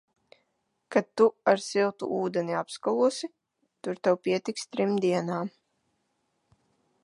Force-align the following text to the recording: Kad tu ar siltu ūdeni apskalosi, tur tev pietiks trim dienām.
Kad 0.95 1.09
tu 1.19 1.27
ar 1.51 1.59
siltu 1.65 2.09
ūdeni 2.21 2.57
apskalosi, 2.61 3.31
tur 3.83 4.03
tev 4.09 4.19
pietiks 4.29 4.69
trim 4.73 4.99
dienām. 5.07 5.57